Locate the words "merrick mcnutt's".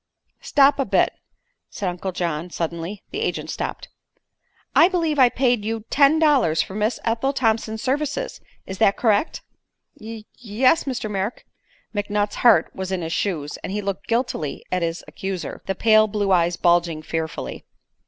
11.07-12.37